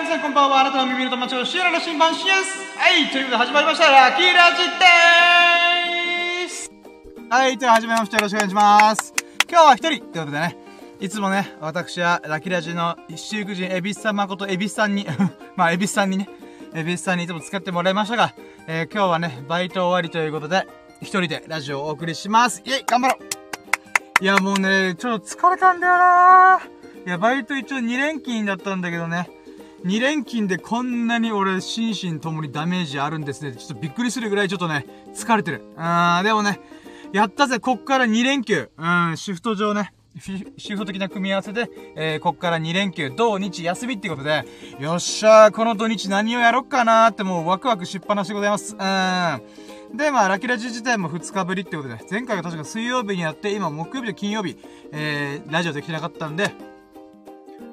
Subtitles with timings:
[0.00, 0.60] 皆さんこんばんは。
[0.60, 2.78] あなたの耳の友達をシエラの新版シエス。
[2.78, 3.90] はい、ということで始まりました。
[3.90, 6.70] ラッキーラジでーす。
[7.28, 8.16] はい、というはじめまして。
[8.16, 9.14] よろしくお願いします。
[9.48, 10.56] 今日は一人ということでね、
[10.98, 15.06] いつもね、私はラッキーラジの一福神、エビスさん誠エビスさんに
[15.54, 16.28] まあ、エビスさんにね、
[16.74, 18.34] エビスさんにいつも使ってもらいましたが、
[18.66, 20.66] えー、今日はね、バイト終わりということで、
[21.00, 22.62] 一人でラジオをお送りします。
[22.64, 23.39] イェイ頑張ろう
[24.20, 26.60] いや、もうね、ちょっと疲れたんだよな
[27.06, 29.30] いや、バイト一応2連勤だったんだけどね、
[29.84, 33.56] 2連勤でこんなに俺、心身ともにダメージあるんですね。
[33.56, 35.64] ちょっとびっくりするぐらいちょっとね、疲れてる。
[35.74, 36.60] うーん、でもね、
[37.14, 38.68] やったぜ、こっから2連休。
[38.76, 44.44] うん、シフト上ね、シフト的な組み合わせで、えー、こっから2連休、土日休みっていうことで、
[44.78, 48.74] よっしゃー、この土日何をやろっかなーってもうワクワクしっぱなしでございます。
[48.74, 49.96] うん。
[49.96, 54.58] で、まあ、ラキラジ自体も2日ぶりってことで、前回が確か水曜日にやって、今木曜日と金曜日、
[54.92, 56.50] えー、ラジオできてなかったんで、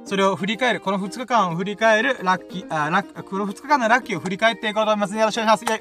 [0.06, 5.16] それを振り返る、この2日間を振り返る、ラッキー、あ、ラッ、この2日間のラッキーを振り返っていこうと思います。
[5.16, 5.74] よろしくお願いします。
[5.74, 5.80] イイ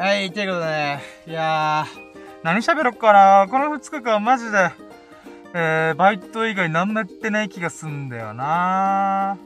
[0.00, 2.09] はい、ということでね、いやー、
[2.42, 3.48] 何喋ろっかな？
[3.50, 4.70] この2日間マジで、
[5.52, 9.36] えー、バイト以外何もやってない気がすんだよな。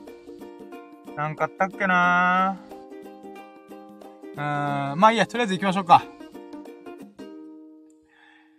[1.17, 2.57] なんかあったっけな。
[4.37, 6.05] うん、まあいいや、とりあえず行きましょうか。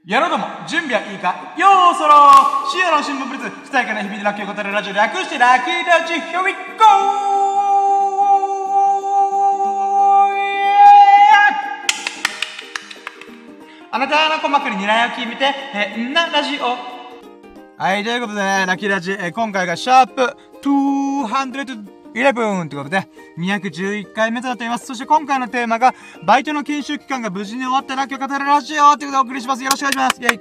[0.05, 1.55] やろうとも、準備はいいか？
[1.57, 2.67] よーそろー。
[2.69, 7.24] 深夜の新聞プリツ、伝えかな日々でラッキーを語るラジオ略してラッキーラジオ、here we go!
[13.95, 16.75] あなたの鼓膜に狙いを決めて、えなラジオ。
[17.81, 23.07] はい、ということでね、ラキラジ、え今回がシャープ211ということで、
[23.39, 24.85] 211回目となっています。
[24.85, 29.63] そして今回のテーマが、バイトの研修期間が無事に終わったら、今日語るラジオということでお送りします。
[29.63, 30.21] よろしくお願いします。
[30.21, 30.39] イェイ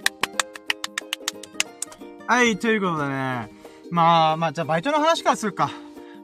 [2.27, 3.51] はい、ということでね、
[3.93, 5.71] まあ、まあ、じゃあバイトの話からするか。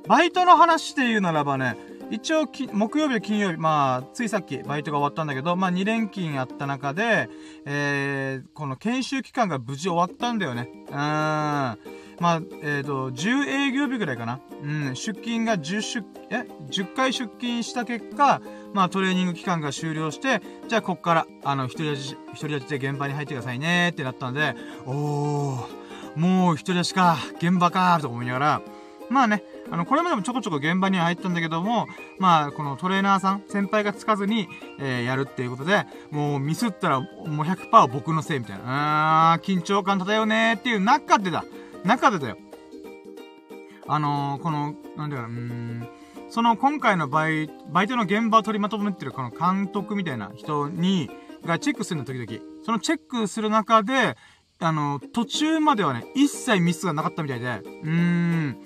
[0.08, 1.76] バイトの話で言うならばね、
[2.10, 7.28] 一応木曜日金曜日、まあ、ついさっきバイトが終わったんだけど、まあ2連勤やった中で、
[7.64, 10.68] えー、この研修期間が無事終わったんだよね。
[10.88, 12.00] うーん。
[12.20, 14.40] まあ、えっ、ー、と、10営業日ぐらいかな。
[14.62, 18.42] うん、出勤が10出、え ?10 回出勤した結果、
[18.74, 24.54] まあトレーニング期間が終了して、じゃあこっから、あの、一人立ち、一人立ちで現場に入ってくださいねってなったんで、
[24.84, 28.62] おー、もう一人立ちか、現場か、と思いながら、
[29.08, 31.86] まあね、あの、これまでもちょこちょこ現場には入ったんだけども、
[32.18, 34.48] まあ、このトレーナーさん、先輩がつかずに、
[34.80, 39.32] えー、やるっていうことで、もうミスったらもう100%僕のせいみたいな。
[39.34, 41.44] あー、緊張感漂うねーっていう中でだ。
[41.84, 42.36] 中でだよ。
[43.86, 45.88] あのー、この、なんだろう、うーん、
[46.30, 51.10] その今回のバイ、バイトの現場を取りまとめてるこの監督みたいな人に、
[51.44, 52.42] がチェックするの時々。
[52.64, 54.16] そのチェックする中で、
[54.60, 58.56] あの、途中まではね、一切ミスがなかったみたいで、うーん、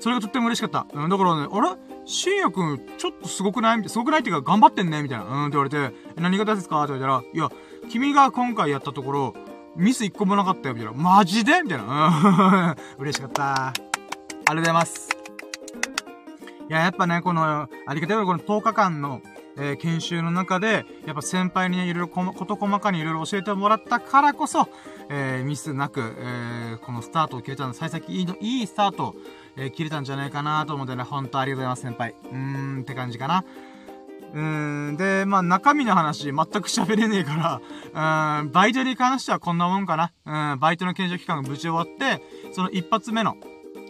[0.00, 0.86] それがとっても嬉しかった。
[0.92, 1.68] うん、だからね、あれ？
[2.06, 3.88] 深夜くん、ちょっとすごくない？
[3.88, 5.24] すごくないっていうか、頑張ってんねみたいな。
[5.24, 6.84] うん、って言われて、何がですか？
[6.84, 7.50] って言われたら、いや、
[7.90, 9.34] 君が今回やったところ、
[9.76, 11.00] ミス一個もなかったよ、みたいな。
[11.00, 11.62] マジで？
[11.62, 12.76] みたいな。
[12.98, 13.00] うん。
[13.02, 13.68] 嬉しかった。
[13.68, 15.10] ありがとうございます。
[16.68, 19.20] いや、やっぱね、この、ありがたいこの10日間の、
[19.56, 24.68] えー、研修の中で、やっぱ先輩にね、いろいろ、こと細かにいろいろ教えてもらったからこそ、
[25.08, 29.14] えー、ミスなく、えー、このスタートを切れたの、幸先いいの、いいスタートを、
[29.56, 32.14] えー、切れたんじゃないかなと思ってね、ほんとありがとうございます、先輩。
[32.30, 33.44] うーん、って感じかな。
[34.34, 37.60] うーん、で、まあ中身の話全く喋れねえから、
[38.40, 40.12] うーん、バイトに関してはこんなもんかな。
[40.52, 42.22] うん、バイトの検証期間が無事終わって、
[42.52, 43.36] その一発目の、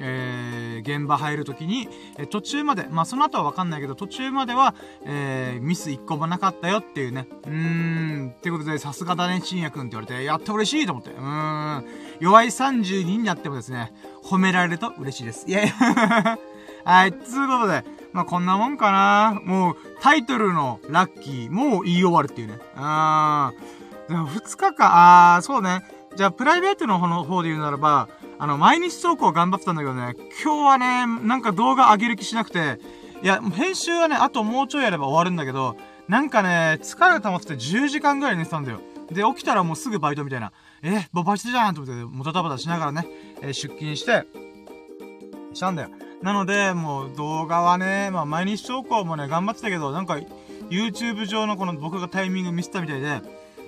[0.00, 1.88] えー、現場入るときに、
[2.18, 4.74] え途中まで、まあ、その後はわかんないけど、途中までは、
[5.04, 7.28] えー、ミス一個もなかったよっていうね。
[7.46, 11.10] うーん、ってことで、さすがだね、深夜くんって言われて、やって嬉しいと思って。
[11.10, 11.84] うーん、
[12.20, 15.44] 弱い32になってもですね、褒められると嬉しいです。
[15.48, 15.74] いやいや
[16.84, 19.40] はい、つうことで、まあ、こんなもんかな。
[19.44, 22.58] もう、タイトルのラッキー、もう言い終わるっていうね。
[22.76, 24.08] あー。
[24.08, 25.82] でも2日か、あー、そうね。
[26.14, 28.08] じゃあ、プライベートの方の方で言うならば、
[28.38, 32.78] あの、毎日投稿頑張ってたんだけどね、今日はね、なんか動画上げる気しなくて、
[33.22, 35.76] いや、編集はね、あともうちょいやれば終わるんだけど、
[36.08, 38.80] なんかね、疲れが溜まってて10時間ぐらい寝てたんだよ。
[39.10, 40.52] で、起きたらもうすぐバイトみたいな。
[40.82, 43.06] え、もうバイトじゃんと思って、もたたばたしながらね、
[43.40, 44.26] えー、出勤して、
[45.54, 45.90] したんだよ。
[46.22, 50.18] なので、もう動画はね、まあ毎日投稿もね、頑張ってたけど、なんか、
[50.70, 53.20] YouTube 上のこの僕がタイミング見せたみたいで、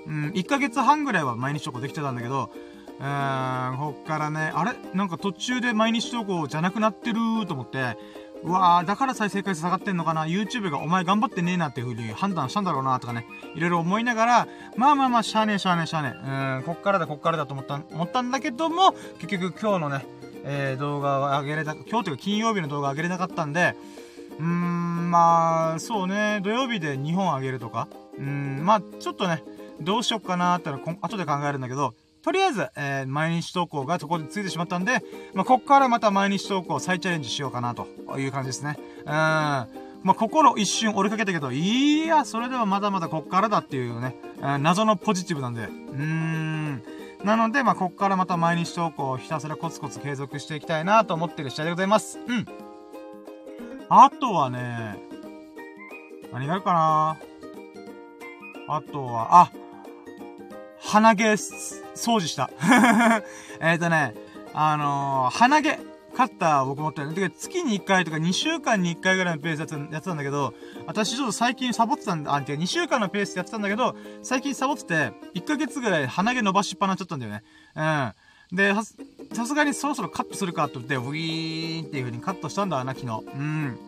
[0.06, 2.50] うん、1ヶ月半ぐらいは毎日投稿できてたんだけど、
[2.98, 4.72] うーん、こっからね、あれ？
[4.94, 7.16] なんか途中で毎日投稿じゃなくなってる
[7.46, 7.96] と思って、
[8.42, 16.58] うわー、だから再生回数下がってんのかな ?YouTube がお前頑張ってねえなっていう風に判断したんだろうなとかね、いろいろ思いながら、まあまあまあ、しゃあねえしゃあねえしゃあねえ。
[16.58, 20.06] うん、こっからだこっからだと思った、思ったんだけども、結局今日のね、
[20.44, 23.74] えー、動画を上げれた、今日というか金曜日の動画を上げれなかったんで、
[24.38, 27.88] うーん、まあ、そうね、土曜日で2本上げるとか、
[28.18, 29.42] うん、まあ、ちょっとね、
[29.80, 31.94] どうしよっかなーってのは後で考えるんだけど、
[32.26, 37.86] とりあえず、えー、毎日投稿がそこでついてしまったんで、まあ、こっからまた毎日投稿再チャレンジしようかなと
[38.18, 38.76] いう感じですね。
[39.02, 39.06] うん。
[39.06, 39.68] ま
[40.06, 46.82] あ、心一瞬折りかけたけど、いや、それではまだまだこっからだっていうね、え、謎のポジティブなんで、うーん。
[47.22, 52.18] なので、まあ、こっからまた毎日投稿をひたすらコツコツ継続していきたいなと思ってる次第でございます。
[52.18, 52.44] うん。
[53.88, 54.98] あとはね、
[56.32, 57.18] 何があるかな？
[58.68, 59.50] あとは、あ、
[60.86, 62.50] 鼻毛、掃除した。
[63.60, 64.14] えっとね、
[64.54, 65.78] あのー、鼻毛、
[66.16, 67.12] カッター僕持ってる。
[67.12, 70.54] て、月に1回とか2週間に1回ぐらいのペースやってたんだけど、
[70.86, 77.42] 私ちょっと最近サボってたんだ、あ、てか2週間のペースでやってたんだけど、最近サボってて、1ヶ月ぐらい鼻毛伸ばしっぱなっちゃったんだよね。
[77.74, 78.56] うん。
[78.56, 78.72] で、
[79.32, 83.24] さすがにそろそろカットするかって言って、ウィーンっていう風にカットしたんだな、昨日。
[83.26, 83.78] うん。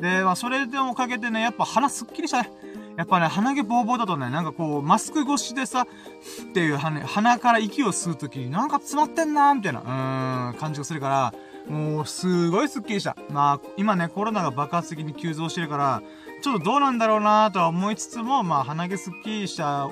[0.00, 2.50] で、まあ、それでもかけてね、やっぱ鼻すっきりしたね。
[2.98, 13.16] やっぱね、鼻毛ボーボーだとね、なんかこう、マスク越しでさ、っていう鼻、鼻から息を吸うときになんか詰まってんなーみたいな、うーん、感じがするから、もう、すごいスッキリした。
[13.30, 16.02] まあ、今ね、コロナが爆発的に急増してるから、
[16.42, 19.90] ちょっとどうなんだろうなーとは思いつつも、まあ、鼻毛スッキリした、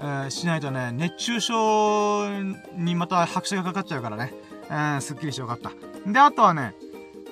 [0.00, 2.28] えー、しないとね、熱中症
[2.76, 4.34] にまた拍車がかかっちゃうからね。
[4.68, 5.72] うん、スッキリしてよかった。
[6.06, 6.74] で、あとはね、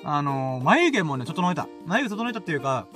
[0.03, 1.67] あのー、眉毛もね、整えた。
[1.85, 2.87] 眉毛整えたっていうか、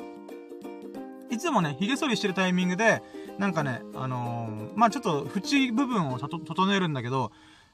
[1.37, 3.03] いつもね、髭剃りしてるタイミングで、
[3.37, 7.31] なんかね、あのー、まあ、ちょっと縁部分を整えるんだけど、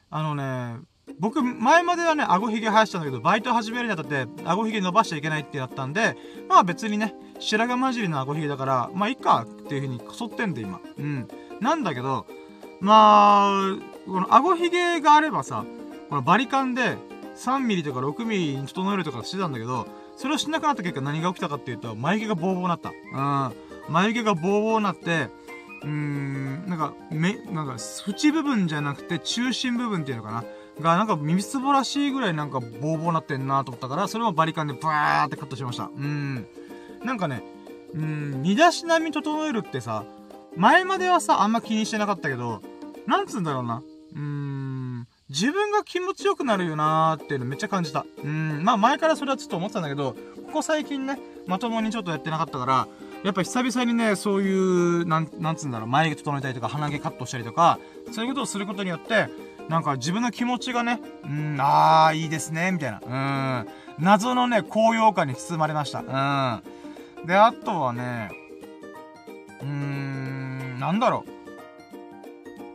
[0.10, 0.82] あのね、
[1.18, 6.18] 僕、前まではね、顎ひげ生やしたんだけど、バイト始めるにあたって、顎ひげ伸ばしちゃいけないってやったんで、
[6.50, 10.82] まあ別にね、白髪混じりの顎ひげだから、まあいいかっていう風に剃ってんで、今。
[10.98, 11.28] うん。
[11.62, 12.26] なんだけど、
[12.82, 13.76] まあ、
[14.06, 15.64] この顎ひげがあればさ、
[16.10, 16.98] このバリカンで
[17.38, 22.90] 3ミリとか6ミリに整えるとかしてたんだけど、それをしなくなった結果何が起きたかっていうと、眉毛がボーボーなった。
[22.90, 23.54] うん。
[23.90, 25.30] 眉毛がボーボーなって、
[25.82, 27.76] うーん、なんか、め、なんか、
[28.08, 30.44] 縁部分じゃなくて中心部分っていうのかな？
[30.82, 35.90] が、なんか、耳つぼらしいぐらいなんか、ボーボーなってんなと思ったから、それもバリカンでバーってカットしました。
[35.94, 36.48] うん。
[37.04, 37.44] なんかね、
[37.94, 40.06] うん、身だしなみ整えるってさ、
[40.56, 42.62] 前まではさ、あんま気にしてなかったけど、
[43.06, 43.84] なんつうんだろうな。
[44.16, 44.43] うん、
[45.34, 48.06] 自分が気持ちよくなるよなーっていうのめっちゃ感じた。
[48.24, 50.14] うん、まあ前からそれはちょっと思ってたんだけど、
[50.46, 52.88] ここ最近ね、まともにちょっとやってなかったから、
[53.24, 57.80] やっぱ久々にね、そういう、なん、なんつうんだろう、眉毛整えたりとか、鼻毛カットしたりとか、
[58.12, 59.28] そういうことをすることによって、
[59.70, 63.02] なんか自分の気持ちがね、うん、あー、いいですね、みたいな。
[63.02, 64.04] うん。
[64.04, 66.02] 謎のね、高揚感に包まれました。
[66.02, 67.26] うん。
[67.26, 68.30] で、あとはね、
[69.62, 71.32] うーん、なんだろう。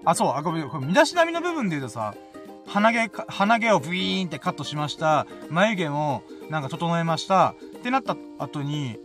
[0.04, 2.14] あ、そう、あ、ごめん、これ、身だしなみの部分で言うとさ、
[2.68, 5.26] 鼻毛、鼻毛をブイーンってカットしました。
[5.50, 7.54] 眉毛もなんか整えました。
[7.78, 8.98] ってなった後に、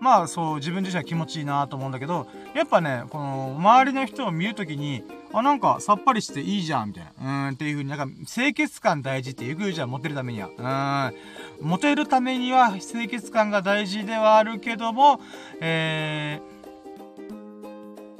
[0.00, 7.48] まあそう自分自身は気持ちいいなと思うんだけど、やっぱね、この周りの人を見るときに、あ、なんかさっぱりしていいじゃん、みたいな。
[7.48, 11.12] うん、っていう風になんか清潔感大事っていうじゃん、モテるためには。
[11.60, 11.68] うん。
[11.68, 15.20] モテるためには清潔感が大事ではあるけども、
[15.60, 16.40] え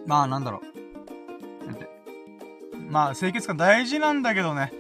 [0.06, 0.72] ー、まあなんだろう。
[2.90, 4.72] まあ清潔感大事なんだけどね。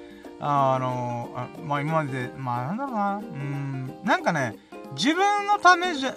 [0.44, 4.56] あのあまあ今までで、まあなんだろうな、うん、なんかね、
[4.96, 6.16] 自分のためじゃ、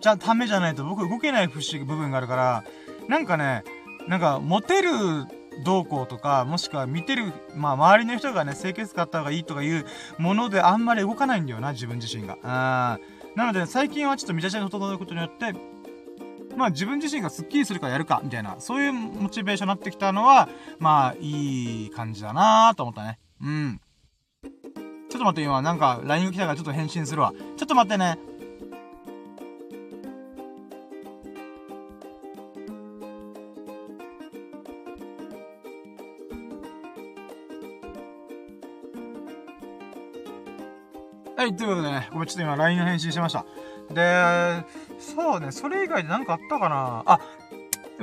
[0.00, 2.64] じゃ、ためじゃないと僕動けない不思議部分があるから、
[3.08, 3.62] なんかね、
[4.08, 4.90] なんか、モテる
[5.64, 9.86] 動向とか、もしくは見てる、まあ周りの人がね、清潔買った方がいいとかいう
[10.18, 12.34] ものであんまり動かないんだよな、自分自身が。
[12.34, 13.36] うん。
[13.36, 15.54] なので、最近はちょっと見たちゃに整えることによって、
[16.56, 20.48] まあ自分自身がスッキリするかやるか、みたいな、そういうモチベーションになってきたのは、
[20.80, 23.20] まあいい感じだなと思ったね。
[23.42, 23.80] うん。
[25.10, 27.32] ちょっと待って、今、なんか、LINE が来たからちょっと返信するわ。
[27.56, 28.18] ちょっと待ってね。
[41.36, 43.44] はい、ということでね、ごめん、ちょっと今 LINE の返信しました。
[43.92, 44.64] で、
[45.00, 47.20] そうね、それ以外で何かあったかなあ、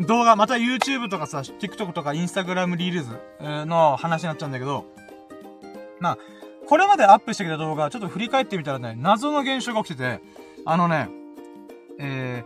[0.05, 3.17] 動画、また YouTube とかさ、TikTok とか Instagram リールズ
[3.65, 4.86] の話になっちゃうんだけど、
[6.00, 6.18] まあ、
[6.68, 10.22] これまでアップしてきた動画、ちょっと振り返ってみたらね、謎の現象が起きてて、
[10.65, 11.10] あのね、
[12.00, 12.44] え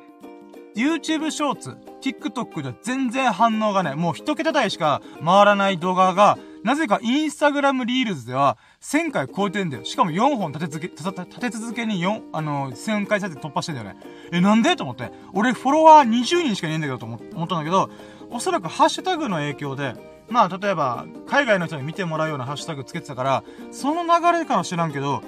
[0.76, 9.84] ー、YouTube ショーツ、TikTok では全然反応がね、もう一桁台しか回らない動画が、なぜかインスタグラムリールズでは1000回超えてんだよ。
[9.84, 13.98] しかも4本立て続け、立て続けに4、あの、1000回再生突破してんだよね。
[14.32, 14.78] え、なんで？
[14.78, 15.12] と思って。
[15.34, 17.90] 俺フォロワー20人しかいねえんだけどと思ったんだけど、
[18.32, 19.96] おそらくハッシュタグの影響で、
[20.34, 25.22] まあ、例えば、海外の人に見てもらうようなハッシュタグつけてたから、その流れかは知らんけど、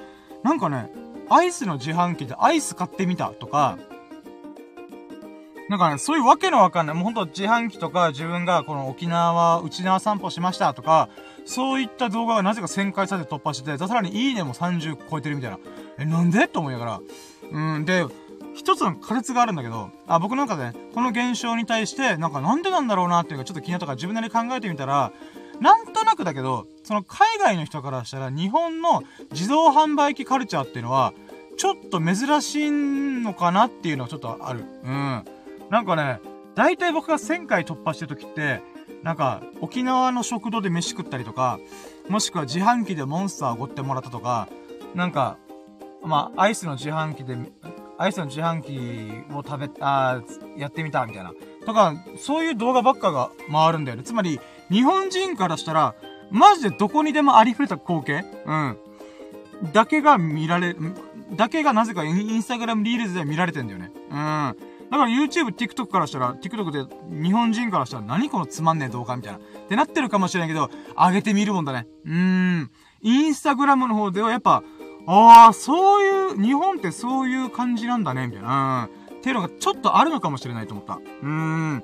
[0.44, 0.92] なんかね、
[1.30, 3.78] アイスの自販機でアイス買ってみたとか、
[5.70, 6.96] なんかね、そういうわけのわかんない。
[6.96, 11.10] もうほんと自販機とか自分がこの沖縄、内縄散歩しましたとか、
[11.46, 15.60] そういった動画がなぜか1000回再生突破してて、さらにいいねも30超えてるみたいな。
[16.00, 16.48] え、なんで？
[16.48, 17.02] と思いながら。
[17.52, 18.06] うん、で、
[18.56, 25.12] 一つの仮説があるんだけど、あ、僕の中でね、この現象に対して、なんかなんでなんだろうなっていうのがちょっと気になったから自分なりに考えてみたら、
[25.60, 31.14] なんとなくだけど、その海外の人からしたら日本の自動販売機カルチャーっていうのは、
[31.58, 34.66] ちょっと珍しいのかなっていうのはちょっとある。
[34.84, 35.26] うん。
[35.70, 36.20] なんかね、
[36.56, 38.62] 大体僕が1000回突破してる時って、
[39.04, 41.60] なんか、沖縄の食堂で飯食ったりとか、
[42.10, 44.48] もしくは自販機でモンスターおごってもらったとか、
[44.94, 45.38] なんか、
[46.04, 47.36] まあ、アイスの自販機で、
[47.98, 50.22] アイスの自販機を食べ、あ
[50.58, 51.34] やってみた、みたいな。
[51.66, 54.04] とか、そういう動画ばっかが回るんだよね。
[54.04, 55.96] つまり、日本人からしたら、
[56.32, 58.26] マジでどこにでもありふれた光景？
[58.46, 58.78] うん。
[59.74, 60.76] だけが見られ、
[61.34, 63.92] だけがなぜかインスタグラムリールズで見られてんだよね。
[64.10, 64.16] うん。
[64.16, 69.40] だから YouTube、TikTok からしたら、TikTok で日本人からしたら何このつまんねえ動画みたいな。
[69.40, 71.88] ってなってるかもしれないけど、上げてみるもんだね。
[72.06, 72.72] うーん。
[73.02, 74.64] インスタグラムの方ではやっぱ、
[75.08, 78.90] ああ、そういう、日本ってそういう感じなんだね、みたいな。
[79.12, 79.18] うん。
[79.18, 80.96] っていうのがちょっとあるのかもしれないと思った。
[80.96, 81.84] うーん。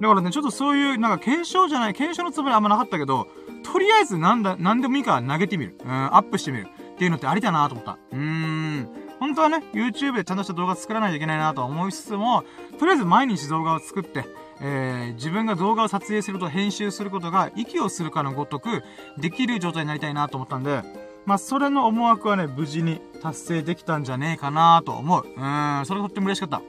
[0.00, 3.28] だからね、ちょっとそういう、なんか検証じゃない、検証のつもりあんまなかったけど、
[3.62, 5.78] とりあえずなんだ、なんでもいいから投げてみる。
[5.84, 6.68] うん、アップしてみる。
[6.94, 7.98] っていうのってありだなと思った。
[8.12, 8.88] うーん。
[9.18, 12.44] 本当はね、YouTube でちゃんとした動画作らないといけないなと思いつつも、
[12.78, 14.24] とりあえず毎日動画を作って、
[14.60, 18.82] えー、自分が動画を撮影すると編集することが息をするかのごとく
[19.18, 20.82] できる状態になりたいなと思ったんで、
[21.24, 25.24] まあ、それの思惑はね、無事に達成できたんじゃねえかなと思う。
[25.24, 26.62] うん、それとっても嬉しかった。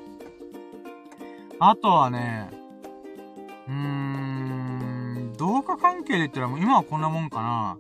[1.60, 2.52] あとはね、
[3.68, 7.78] うーん、動画関係で言ったらもう今はこんなもんかな。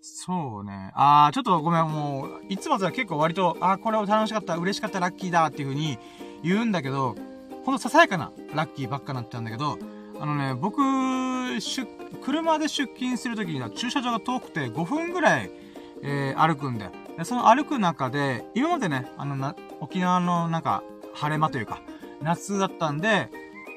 [0.00, 0.90] そうね。
[0.94, 5.98] あー、ちょっとごめん、もう、いつもとは結構割と、あー、これを楽しかった、嬉しかった、ラッキーだっていう風に
[6.42, 7.14] 言うんだけど、
[7.64, 9.78] ほんとささやかなラッキーばっかなっちゃうんだけど、
[10.20, 10.80] あのね、僕、
[11.60, 11.86] 出、
[12.24, 15.50] 車で出勤するときには駐車場が遠くて5分ぐらい、
[16.02, 16.92] えー、歩くんだよ。
[17.16, 20.82] で、その歩く中で、今までね、あのな、沖縄のなんか、
[21.14, 21.80] 晴れ間というか、
[22.22, 23.30] 夏だったんで、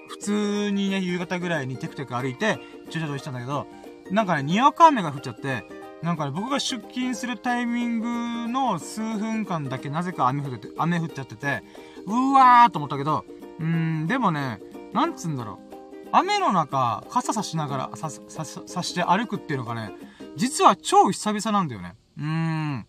[0.08, 3.68] 普通にね、夕方ぐらいにテクテク歩いて、駐車場したんだけど、
[4.12, 5.64] なんかね、にわか雨が降っちゃって、
[6.02, 11.64] なんかね、僕が出勤するタイミングの数分間だけなぜか雨降って、雨降っちゃってて、
[12.06, 13.26] うわーと思ったけど、
[13.60, 14.60] うーん、でもね、
[14.94, 15.76] なんつうんだろう。
[16.12, 19.92] 雨の中、傘差しながら、さ、さ、さして歩くっていうのがね、
[20.36, 21.96] 実は超久々なんだよね。
[22.18, 22.86] うーん。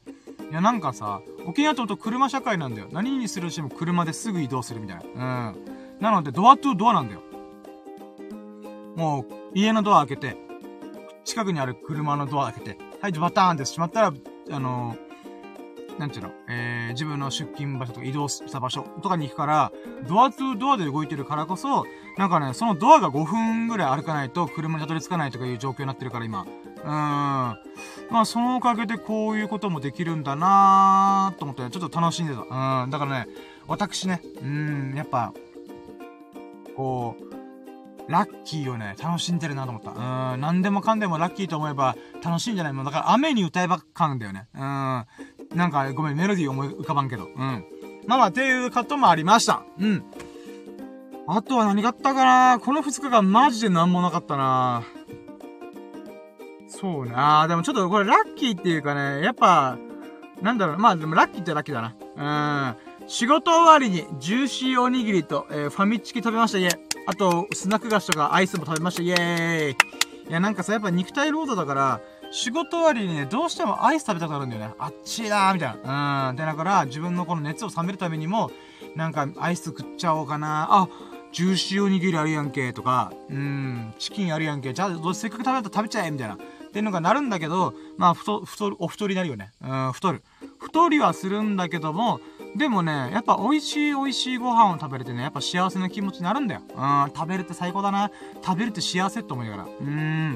[0.50, 2.88] いや、なんかさ、沖縄とと車社会なんだよ。
[2.92, 5.50] 何にするしても車ですぐ移動するみたいな。
[5.50, 5.98] うん。
[6.00, 7.22] なので、ドアトゥドアなんだよ。
[8.94, 10.36] もう、家のドア開けて、
[11.24, 14.12] 近くにある車のドア開けて、はい、バターンってしまったら、
[14.50, 19.72] あのー、なんていうの、えー、自分の出勤場所とか移動した場所とかに行くから、
[20.08, 21.84] ドアトゥドアで動いてるからこそ、
[22.16, 26.46] なんかね、そのドアが5分ぐらい歩かないと車にたどり着かないとかいう状況になってるから今。
[26.86, 26.92] うん。
[26.92, 32.40] まあ、そのおかげでこういうこともできるんだなーと思って、ちょっと楽しんでた。
[32.40, 32.90] うん。
[32.90, 33.28] だからね、
[33.66, 35.32] 私ね、うん、やっぱ、
[36.76, 39.90] こう、ラッキーをね、楽しんでるなと思った。
[39.90, 42.84] うん、何でもかんでもラッキーと思えば楽しいんじゃないもん。
[42.84, 44.46] だから雨に歌えばかんだよね。
[44.54, 44.60] うん。
[44.60, 45.06] な
[45.66, 47.24] んか、ごめん、メロディー思い浮かばんけど。
[47.24, 47.64] うん。
[48.06, 49.64] まあまあ、っていうこともありました。
[49.80, 50.04] うん。
[51.28, 54.84] あとは何があったかなこの2日間マジで何もなかったな
[56.68, 57.12] そうね。
[57.14, 59.78] あー、でもちょっとこれラッキーっていうかね、やっぱ、
[60.42, 61.82] なんだろう、まあでもラッキーってラッキーだ
[62.16, 62.74] な。
[63.02, 63.08] うん。
[63.08, 66.68] 仕事終わりにジューシーおにぎりと、えー、ファミチキ食べました、いえ。
[67.06, 69.02] あと、スナック菓子とかアイスも食べました。
[69.02, 69.76] イエーイ
[70.28, 72.00] いや、なんかさ、やっぱ肉体労働だから、
[72.32, 74.74] 仕事終わりにね、どうしてもアイス食べたくなるんだよね。
[74.78, 76.30] あっちだーみたいな。
[76.30, 76.36] うん。
[76.36, 78.50] で、だから、自分のこの熱を冷めるためにも、
[78.96, 80.66] なんか、アイス食っちゃおうかな。
[80.70, 80.88] あ、
[81.32, 84.72] ジューシーおにぎりあるやんけ、とか、うん、チキンあるやんけ。
[84.72, 86.36] じゃあ、どうせっかく食べたら食べちゃえ、みたいな。
[86.76, 89.50] っていうのがなるんだけど、まあ、太、太る、お太りになるよね。
[89.62, 90.22] うん、太る。
[90.58, 92.20] 太りはするんだけども、
[92.54, 96.60] でもね、やっぱ美味しい美味しいご飯を食べれてね、やっぱ幸せな気持ちになるんだよ。
[96.68, 98.10] うん、食べるって最高だな。
[98.44, 99.64] 食べるって幸せって思いながら。
[99.64, 100.34] うーん。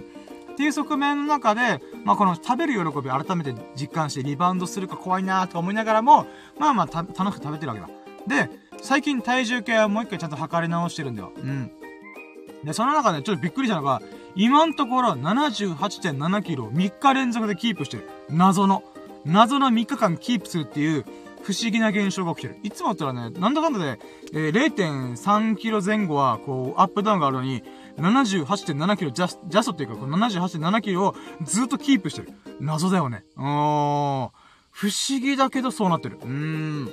[0.53, 6.25] っていう側面の中で、まあこの食べる喜びを改めて実感してリバウンドするか怖いなと思いながらも、
[6.59, 7.89] まあまあ楽しく食べてるわけだ。
[8.27, 8.49] で、
[8.81, 11.33] 最近体重計はもう一回ちゃんと測り直してるんだよ。
[11.37, 11.71] うん。
[12.65, 14.01] で、その中でちょっとびっくりしたのが、
[14.37, 18.09] 今んところ78.7キロを3日連続でキープしてる。
[18.29, 18.83] 謎の。
[19.25, 21.05] 謎の3日間キープするっていう
[21.43, 22.61] 不思議な現象が起きてる。
[22.63, 23.99] いつもだったらね、なんだかんだで、
[24.33, 27.63] えー、0.3キロ前後は、こう、アップダウンがあるのに、
[27.97, 32.33] 78.7キロジャス、ジャストっていうか、この78.7キロをずっとキープしてる。
[32.61, 33.25] 謎だよね。
[33.37, 34.31] うーん。
[34.71, 36.19] 不思議だけどそうなってる。
[36.23, 36.93] うーん。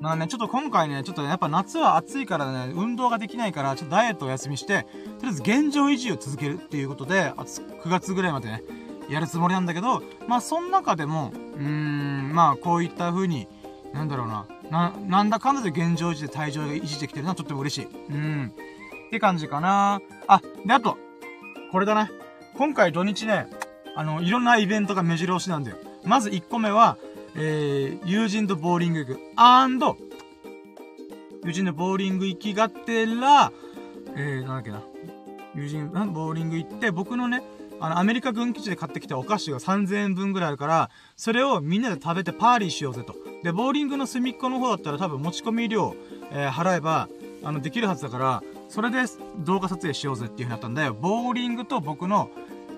[0.00, 4.86] まあね、ちょっと今回ね、ちょっとやっぱ夏は暑いからね、運動ができないから、ちょっとダイエットお休みして、
[5.18, 8.62] とりあえず現状維持を続けるっていうことで、9月ぐらいまでね、
[9.10, 13.46] やるつもりなんだけど、まあその中でも、うーん、まあこういった風に、
[13.92, 17.88] なんだろうな、な、なんだかんだで現状維持で体重が維持できてるのはとっても嬉しい。
[18.10, 18.54] うん。
[19.08, 20.96] って感じかなあ、で、あと、
[21.72, 22.10] これだね。
[22.56, 23.48] 今回土日ね、
[23.96, 25.76] あの、いろんなイベントが目白押しなんだよ。
[26.04, 26.96] まず1個目は、
[27.36, 29.20] えー、友人とボーリング行く。
[29.36, 29.96] アンド、
[31.44, 33.52] 友人のボーリング行きがてら、
[34.16, 34.82] えー、なんだっけな。
[35.54, 37.42] 友人、ボーリング行って、僕のね、
[37.80, 43.14] あの、アメリカ軍基地で買ってきたお菓子が3000円分ぐらいあるから、それをみんなで食べてパーリーしようぜと。
[43.42, 45.96] で、ボーリングの隅っこの方だったら多分持ち込み料、
[46.30, 47.08] えー、払えば、
[47.42, 48.98] あの、できるはずだから、それで
[49.38, 50.94] 動画撮影しようぜっていう風になったんだよ。
[50.94, 52.30] ボーリングと僕の、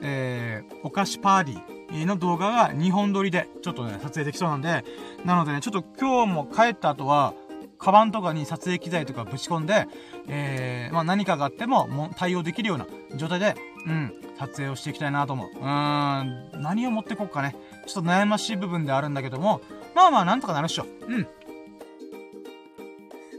[0.03, 1.83] えー、お菓子パーリー。
[2.07, 4.83] の動画が2本撮りで、ちょっとね、撮影できそうなんで、
[5.25, 7.35] なのでね、ちょっと今日も帰った後は、
[7.79, 9.89] カバンとかに撮影機材とかぶち込んで、
[10.29, 13.57] えー、まあ何かがあっても、も対応できるような状態で、
[13.87, 15.49] うん、撮影をしていきたいなと思う。
[15.49, 17.57] うん、何を持ってこっかね。
[17.87, 19.61] ちょっと悩ましい部分であるんだけども、
[19.95, 20.87] まあまあなんとかなるっしょ。
[21.09, 21.27] うん。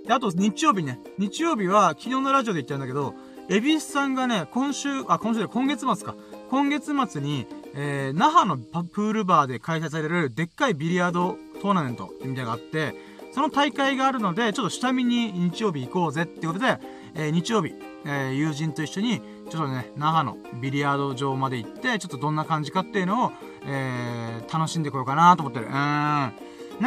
[0.05, 0.99] で、あと日曜日ね。
[1.17, 3.13] 日曜日は昨日のラジオで言ったんだけど、
[3.49, 6.15] エビスさんがね、今週、あ、今週で今月末か。
[6.53, 12.93] 今月末に、えー、那覇のプールバーで開催されるでっかいビリヤードトーナメントみたいなのがあって、
[13.31, 16.77] その大会があるので、ちょっと下見に日曜日行こうぜってことで、
[17.15, 17.73] えー、日曜日、
[18.05, 19.19] えー、友人と一緒に、
[19.49, 23.31] ちょっとね、那覇のビリヤード場まで行って、ちょっとどんな感じかっていうのを、
[23.65, 25.65] えー、楽しんでこようかなと思ってる。
[25.65, 25.71] うん。
[25.71, 26.29] な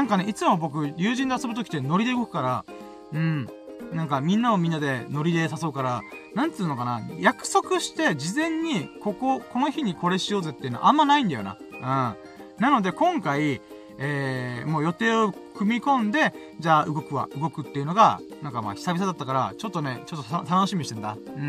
[0.03, 2.65] んかね、いつも僕、友人と遊ぶときってノリで動くから、
[3.13, 3.49] うん。
[3.93, 6.03] なんかみんなをみんなでノリで誘うから、
[6.35, 11.57] なんつうのかな、約束して事前にここ、この日にこれしようぜっていうのはあんまないんだよな。
[11.73, 11.81] うん。
[11.81, 13.61] なので今回、
[13.99, 21.13] えー、もう予定を組み込んで、じゃあ動くわ、動くっていうのが、なんかまあ久々だったから、ちょっとね、ちょっと楽しみにしてんだ。
[21.15, 21.41] うー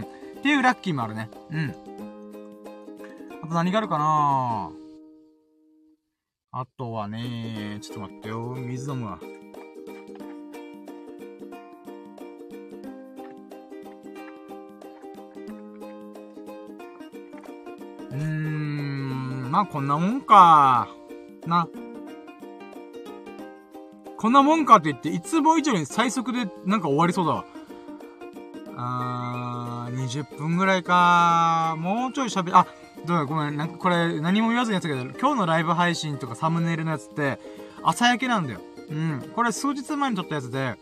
[0.00, 0.02] ん。
[0.38, 1.30] っていうラッキーもあるね。
[1.50, 1.74] うん。
[3.42, 4.70] あと何があるかな？
[6.52, 8.54] あとはね、ちょっと待ってよ。
[8.58, 9.18] 水飲むわ。
[18.14, 20.88] うーん、まあこんなもんか。
[21.46, 21.68] な。
[24.16, 27.44] こんなもんかって言って、いつも以上に最速でなんか終わりそうだわ。
[28.76, 31.76] あー、20分ぐらいか。
[31.78, 32.66] もうちょい喋、あ、
[33.04, 37.38] どうだ、ごめん、なんかこれ何も言わずにやったけど、今日のライブ配信とかサムネイルのやつって、
[37.82, 38.60] 朝焼けなんだよ。
[38.90, 39.30] うん。
[39.34, 40.76] これ数日前に撮ったやつで、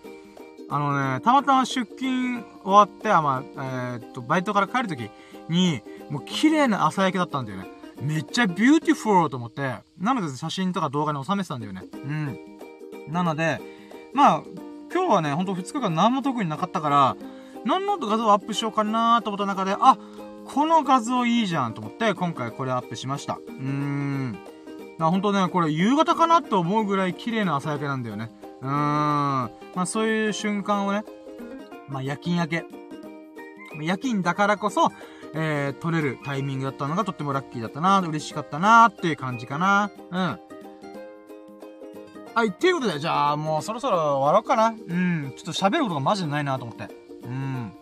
[0.69, 5.11] あのね、たまたま出勤終わって、あ、まあ、えー、っと、バイトから帰るとき
[5.49, 7.67] に、もう綺麗な朝焼けだったんだよね。
[8.01, 11.83] めっちゃビューティフルと思って、なので写真とか動画に収めてたんだよね。
[11.93, 12.39] うん。
[13.09, 13.61] なので、
[14.13, 14.43] まあ、
[14.93, 17.17] 今日はね、ほんと2日間何も特になかったから、
[17.65, 19.97] 何の画像をアップしようかなと思った中で、あ、
[20.45, 23.35] この画像いいじゃんと思って、今回これアップしました。
[23.35, 24.39] うーん。
[24.99, 28.31] ほんとね、これ夕方かなって思うぐらい綺麗な朝焼けなんだよね。
[28.61, 28.71] うーん。
[28.71, 31.05] まあそういう瞬間をね、
[31.89, 32.65] まあ夜勤明け。
[33.81, 34.91] 夜勤だからこそ、
[35.35, 39.91] えー、撮れるタイミングだったのがとってもラッキーだったな、嬉しかったなっていう感じかな。
[40.11, 40.41] うん。
[42.35, 44.69] はい、っていうことで、じゃあもうそろそろ終わろうかな。
[44.69, 45.35] うん。
[45.37, 46.89] ちょっと喋ることがマジでないなと思って。
[47.25, 47.73] うん。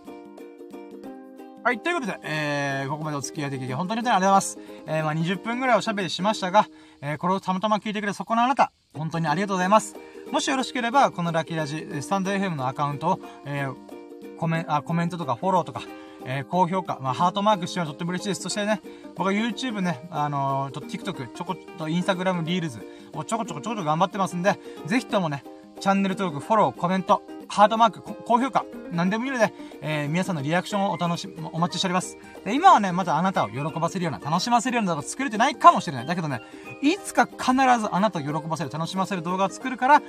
[1.63, 4.59] はい、ということで、えー、ここまでお付き合いできて本当にありがとうございます。
[4.87, 6.67] えー、まあ20分ぐらいおしゃべりしましたが、
[7.03, 9.95] えー、これをたまたま聞いてくれたそこのあなた、本当にありがとうございます。
[10.33, 15.83] もしよろしければ、このラッキーラジ、スタンド FM のアカウントを、えー、コメン、あ、コメントとかフォローとか、
[16.25, 18.43] えー、高評価、まあ、ハートマークしてはとっても嬉しいです。
[18.43, 18.81] そしてね、
[19.17, 22.79] 僕は YouTube ね、あのー、と TikTok、ちょこっと Instagram リールズ
[23.15, 25.45] をちょこちょこちょこちょこ頑張ってますんで、ぜひともね、
[25.81, 32.17] チャンネル登録、フォロー、コメント、ハートマーク、高評価、何でもいいので、えー、皆さんのリアクションをお楽しみ、お待ちしております。
[32.45, 36.07] で、今はね、まだあなたを喜ばせるような、楽しませるような動画作れてないかもしれない。
[36.07, 36.43] だけどね、
[36.83, 40.01] いつか必ずあなたを喜ばせる、楽しませる動画を作るから、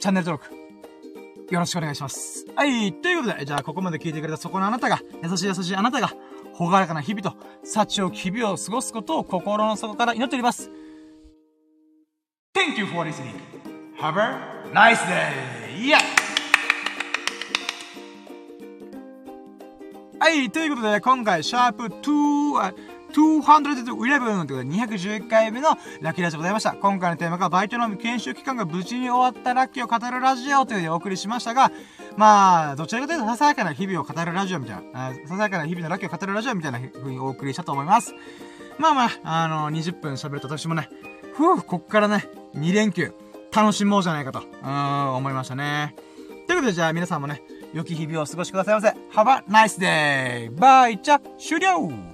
[0.00, 0.63] チャンネル登録、
[1.50, 2.46] よろしくお願いします。
[2.56, 6.12] はい、ということで、じゃあここまで聞いてくれたそこのあなたが、優しい優しいあなたが、
[6.54, 10.70] ほがらかな日々と、幸を日々を過ごすことを心の底から祈っております。
[12.54, 13.34] Thank you for listening.
[14.00, 15.32] Have a nice day!
[15.76, 15.98] Yeah!
[20.18, 22.74] はい、ということで、今回、シャープ2、
[23.14, 26.72] 211ということで211回目のラッキーラジオでございました。
[26.72, 31.70] 今回のテーマがバイトの研修期間が無事に終わったラッキーを語るラジオというでお送りしましたが、
[32.16, 38.14] まあ、どちらかというとささやかな日々を語るラジオみたいな、ささやかな日々のラッキーを語るラジオみたいな風にお送りしたと思います。
[38.78, 40.88] まあまあ、あの、20分喋ると私もね、
[41.34, 43.12] ふう、こっからね、2連休、
[43.54, 45.94] 楽しもうじゃないかと、うん、思いましたね。
[46.48, 48.88] ということで、じゃあ皆さんもね、良き日々を過ごしくださいませ。
[48.88, 50.50] Have a nice day!
[50.58, 52.13] バイチャ終了